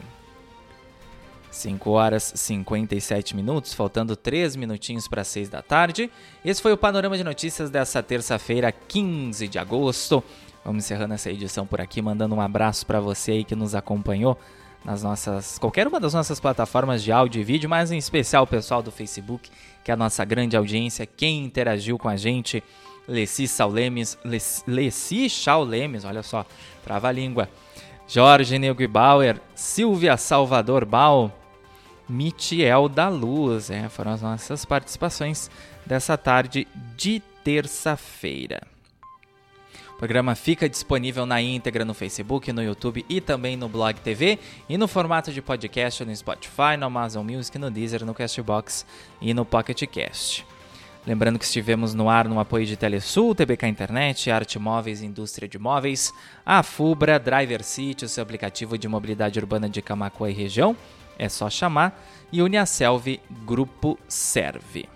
5 1.51 1.91
horas 1.91 2.33
57 2.35 3.35
minutos, 3.35 3.75
faltando 3.75 4.15
3 4.15 4.57
minutinhos 4.57 5.09
para 5.09 5.25
6 5.25 5.49
da 5.49 5.63
tarde. 5.63 6.11
Esse 6.45 6.63
foi 6.63 6.73
o 6.73 6.77
panorama 6.77 7.17
de 7.17 7.25
notícias 7.25 7.71
dessa 7.71 8.03
terça-feira, 8.03 8.71
15 8.73 9.49
de 9.49 9.59
agosto. 9.59 10.23
Vamos 10.65 10.85
encerrando 10.85 11.15
essa 11.15 11.31
edição 11.31 11.67
por 11.67 11.81
aqui, 11.81 12.01
mandando 12.01 12.35
um 12.35 12.41
abraço 12.41 12.87
para 12.87 13.01
você 13.01 13.33
aí 13.33 13.45
que 13.45 13.57
nos 13.57 13.75
acompanhou 13.75 14.39
nas 14.85 15.03
nossas 15.03 15.59
qualquer 15.59 15.87
uma 15.87 16.01
das 16.01 16.15
nossas 16.15 16.41
plataformas 16.41 17.03
de 17.03 17.13
áudio 17.13 17.41
e 17.41 17.45
vídeo, 17.45 17.69
mas 17.69 17.91
em 17.91 17.99
especial 17.99 18.45
o 18.45 18.47
pessoal 18.47 18.83
do 18.83 18.91
Facebook, 18.91 19.51
que 19.85 19.91
é 19.91 19.95
a 19.95 19.97
nossa 19.97 20.25
grande 20.25 20.57
audiência, 20.57 21.07
quem 21.07 21.45
interagiu 21.45 21.99
com 21.99 22.09
a 22.09 22.17
gente, 22.17 22.63
Leci 23.07 23.49
Saulemes, 23.49 24.19
Leci 24.67 25.29
Chaulemes, 25.29 26.05
olha 26.05 26.23
só, 26.23 26.47
trava 26.85 27.09
a 27.09 27.13
língua. 27.13 27.49
Jorge 28.07 28.59
Neugbauer, 28.59 29.41
Silvia 29.55 30.17
Salvador 30.17 30.85
Bal, 30.85 31.33
Mitiel 32.11 32.89
da 32.89 33.09
Luz. 33.09 33.71
É, 33.71 33.89
foram 33.89 34.13
as 34.13 34.23
nossas 34.23 34.65
participações 34.65 35.51
dessa 35.87 36.19
tarde 36.19 36.67
de 36.97 37.23
terça-feira. 37.45 38.61
O 39.95 39.99
programa 40.01 40.35
fica 40.35 40.69
disponível 40.69 41.27
na 41.27 41.43
íntegra 41.43 41.85
no 41.85 41.93
Facebook, 41.93 42.53
no 42.53 42.63
YouTube 42.63 43.05
e 43.09 43.21
também 43.21 43.57
no 43.57 43.69
Blog 43.69 44.01
TV 44.01 44.39
e 44.69 44.79
no 44.79 44.89
formato 44.89 45.31
de 45.31 45.43
podcast 45.43 46.05
no 46.05 46.17
Spotify, 46.17 46.77
no 46.79 46.87
Amazon 46.87 47.25
Music, 47.25 47.59
no 47.59 47.71
Deezer, 47.71 48.05
no 48.05 48.15
Castbox 48.15 48.87
e 49.21 49.35
no 49.35 49.45
Pocket 49.45 49.83
Cast. 49.87 50.47
Lembrando 51.07 51.39
que 51.39 51.45
estivemos 51.45 51.95
no 51.95 52.11
ar 52.11 52.29
no 52.29 52.39
apoio 52.39 52.67
de 52.67 52.77
Telesul, 52.77 53.35
TBK 53.35 53.67
Internet, 53.67 54.31
Arte 54.31 54.59
Móveis 54.59 55.01
e 55.01 55.07
Indústria 55.07 55.49
de 55.49 55.59
Móveis, 55.59 56.13
a 56.45 56.63
Fubra, 56.63 57.19
Driver 57.19 57.63
City, 57.63 58.05
o 58.05 58.09
seu 58.09 58.23
aplicativo 58.23 58.77
de 58.77 58.87
mobilidade 58.87 59.39
urbana 59.39 59.69
de 59.69 59.81
Camacoa 59.81 60.31
e 60.31 60.35
região, 60.35 60.77
é 61.21 61.29
só 61.29 61.49
chamar, 61.51 62.03
e 62.33 62.41
Uniaselv 62.41 63.21
Grupo 63.45 63.99
Serve. 64.09 64.89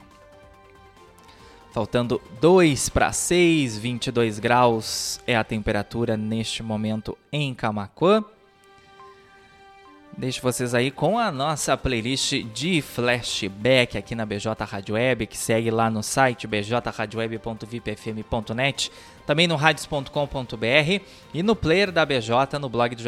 Faltando 1.71 2.19
2 2.41 2.89
para 2.89 3.13
6, 3.13 3.77
22 3.77 4.39
graus 4.39 5.21
é 5.27 5.37
a 5.37 5.45
temperatura 5.45 6.17
neste 6.17 6.63
momento 6.63 7.19
em 7.31 7.53
Camacuã. 7.53 8.25
Deixo 10.17 10.41
vocês 10.41 10.75
aí 10.75 10.91
com 10.93 11.19
a 11.19 11.33
nossa 11.33 11.77
playlist 11.77 12.45
de 12.55 12.81
flashback 12.81 13.99
aqui 13.99 14.15
na 14.15 14.25
BJ 14.25 14.55
Rádio 14.65 14.95
Web, 14.95 15.27
que 15.27 15.37
segue 15.37 15.73
lá 15.73 15.91
no 15.91 16.05
site 16.05 16.47
bjradioweb.vipfm.net, 16.47 18.93
também 19.27 19.49
no 19.49 19.57
radios.com.br 19.57 21.03
e 21.35 21.43
no 21.43 21.57
player 21.57 21.91
da 21.91 22.07
BJ 22.07 22.57
no 22.61 22.69
blog 22.69 22.95
do 22.95 23.03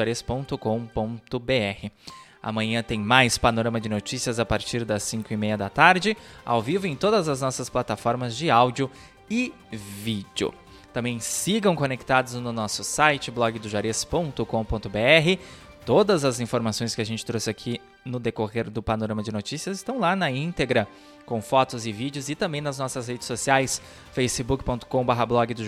Amanhã 2.47 2.81
tem 2.81 3.01
mais 3.01 3.37
Panorama 3.37 3.81
de 3.81 3.89
Notícias 3.89 4.39
a 4.39 4.47
partir 4.47 4.85
das 4.85 5.03
5 5.03 5.33
e 5.33 5.37
meia 5.37 5.59
da 5.59 5.69
tarde, 5.69 6.17
ao 6.45 6.63
vivo 6.63 6.87
em 6.87 6.95
todas 6.95 7.29
as 7.29 7.41
nossas 7.41 7.69
plataformas 7.69 8.37
de 8.37 8.49
áudio 8.49 8.89
e 9.29 9.53
vídeo. 9.73 10.55
Também 10.93 11.19
sigam 11.19 11.75
conectados 11.75 12.35
no 12.35 12.53
nosso 12.53 12.85
site 12.85 13.33
blogdojares.com.br. 13.33 15.43
Todas 15.85 16.25
as 16.25 16.39
informações 16.39 16.95
que 16.95 17.03
a 17.03 17.05
gente 17.05 17.27
trouxe 17.27 17.51
aqui 17.51 17.81
no 18.05 18.21
decorrer 18.21 18.71
do 18.71 18.81
Panorama 18.81 19.25
de 19.25 19.33
Notícias 19.33 19.79
estão 19.79 19.99
lá 19.99 20.15
na 20.15 20.31
íntegra, 20.31 20.87
com 21.25 21.43
fotos 21.43 21.85
e 21.85 21.91
vídeos, 21.91 22.29
e 22.29 22.37
também 22.37 22.61
nas 22.61 22.79
nossas 22.79 23.09
redes 23.09 23.27
sociais, 23.27 23.83
facebook.com.br 24.13 25.27
blog 25.27 25.53
do 25.53 25.65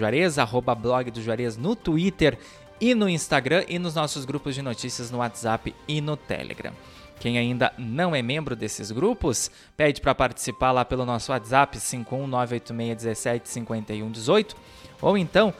no 1.61 1.75
Twitter 1.75 2.38
e 2.81 2.95
no 2.95 3.09
Instagram 3.09 3.64
e 3.69 3.79
nos 3.79 3.95
nossos 3.95 4.25
grupos 4.25 4.55
de 4.55 4.62
notícias 4.62 5.11
no 5.11 5.19
WhatsApp 5.19 5.75
e 5.87 6.01
no 6.01 6.17
Telegram. 6.17 6.73
Quem 7.21 7.37
ainda 7.37 7.75
não 7.77 8.14
é 8.14 8.23
membro 8.23 8.55
desses 8.55 8.93
grupos, 8.93 9.51
pede 9.77 10.01
para 10.01 10.14
participar 10.14 10.73
lá 10.73 10.83
pelo 10.85 11.05
nosso 11.05 11.33
WhatsApp 11.33 11.77
51986175118 11.79 14.55
ou 15.03 15.19
então 15.19 15.53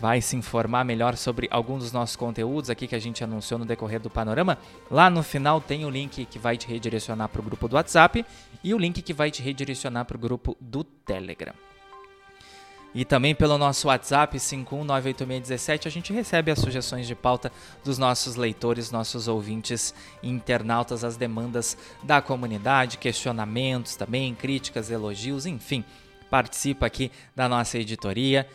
vai 0.00 0.20
se 0.20 0.36
informar 0.36 0.84
melhor 0.84 1.16
sobre 1.16 1.48
algum 1.50 1.78
dos 1.78 1.90
nossos 1.92 2.16
conteúdos 2.16 2.70
aqui 2.70 2.86
que 2.86 2.94
a 2.94 2.98
gente 2.98 3.22
anunciou 3.22 3.58
no 3.58 3.66
decorrer 3.66 4.00
do 4.00 4.08
panorama. 4.08 4.56
Lá 4.90 5.10
no 5.10 5.22
final 5.22 5.60
tem 5.60 5.84
o 5.84 5.90
link 5.90 6.24
que 6.24 6.38
vai 6.38 6.56
te 6.56 6.66
redirecionar 6.66 7.28
para 7.28 7.40
o 7.40 7.44
grupo 7.44 7.68
do 7.68 7.76
WhatsApp 7.76 8.24
e 8.64 8.72
o 8.72 8.78
link 8.78 9.02
que 9.02 9.12
vai 9.12 9.30
te 9.30 9.42
redirecionar 9.42 10.06
para 10.06 10.16
o 10.16 10.20
grupo 10.20 10.56
do 10.60 10.82
Telegram. 10.82 11.52
E 12.94 13.06
também 13.06 13.34
pelo 13.34 13.56
nosso 13.56 13.88
WhatsApp 13.88 14.36
5198617 14.36 15.86
a 15.86 15.90
gente 15.90 16.12
recebe 16.12 16.50
as 16.50 16.58
sugestões 16.58 17.06
de 17.06 17.14
pauta 17.14 17.50
dos 17.82 17.96
nossos 17.96 18.36
leitores, 18.36 18.90
nossos 18.90 19.28
ouvintes 19.28 19.94
internautas, 20.22 21.02
as 21.02 21.16
demandas 21.16 21.74
da 22.02 22.20
comunidade, 22.20 22.98
questionamentos 22.98 23.96
também, 23.96 24.34
críticas, 24.34 24.90
elogios, 24.90 25.46
enfim. 25.46 25.82
Participa 26.28 26.84
aqui 26.84 27.10
da 27.34 27.48
nossa 27.48 27.78
editoria, 27.78 28.46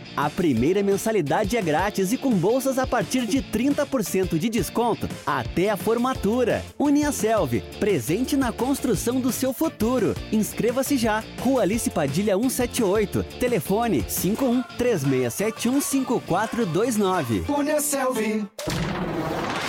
a 0.15 0.29
primeira 0.29 0.83
mensalidade 0.83 1.57
é 1.57 1.61
grátis 1.61 2.11
e 2.11 2.17
com 2.17 2.31
bolsas 2.31 2.77
a 2.77 2.85
partir 2.85 3.25
de 3.25 3.41
30% 3.41 4.37
de 4.37 4.49
desconto 4.49 5.07
até 5.25 5.69
a 5.69 5.77
formatura. 5.77 6.63
Uniaselv, 6.77 7.61
presente 7.79 8.35
na 8.35 8.51
construção 8.51 9.19
do 9.19 9.31
seu 9.31 9.53
futuro. 9.53 10.15
Inscreva-se 10.31 10.97
já. 10.97 11.23
Rua 11.39 11.61
Alice 11.61 11.89
Padilha 11.89 12.35
178. 12.35 13.23
Telefone 13.39 14.03
51 14.07 14.63
3671 14.77 15.81
5429. 15.81 17.45
Uniaselv. 17.47 18.47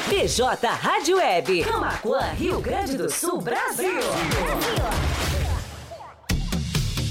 PJ 0.09 0.67
Rádio 0.67 1.17
Web. 1.17 1.65
Camaquã, 1.65 2.21
Rio 2.39 2.61
Grande 2.61 2.97
do 2.97 3.11
Sul, 3.11 3.41
Brasil. 3.41 4.01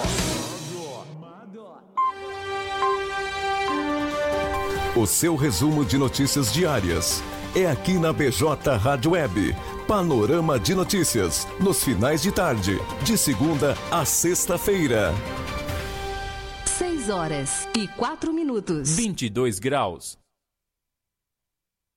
O 4.96 5.06
seu 5.06 5.36
resumo 5.36 5.84
de 5.84 5.98
notícias 5.98 6.54
diárias 6.54 7.22
é 7.56 7.66
aqui 7.68 7.94
na 7.94 8.14
BJ 8.14 8.78
Rádio 8.78 9.12
Web. 9.12 9.56
Panorama 9.88 10.60
de 10.60 10.74
notícias, 10.74 11.48
nos 11.60 11.84
finais 11.84 12.22
de 12.22 12.32
tarde, 12.32 12.80
de 13.04 13.18
segunda 13.18 13.78
a 13.92 14.06
sexta-feira. 14.06 15.14
6 16.66 17.10
horas 17.10 17.68
e 17.78 17.88
4 17.90 18.32
minutos. 18.34 18.96
22 18.96 19.60
graus. 19.60 20.21